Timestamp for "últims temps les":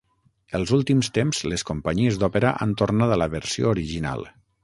0.77-1.65